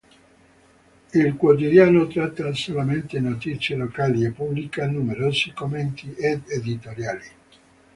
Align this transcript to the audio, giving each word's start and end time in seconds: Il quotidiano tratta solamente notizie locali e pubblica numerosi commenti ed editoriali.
Il 1.13 1.35
quotidiano 1.35 2.07
tratta 2.07 2.51
solamente 2.55 3.19
notizie 3.19 3.75
locali 3.75 4.25
e 4.25 4.31
pubblica 4.31 4.87
numerosi 4.89 5.53
commenti 5.53 6.11
ed 6.15 6.41
editoriali. 6.47 7.27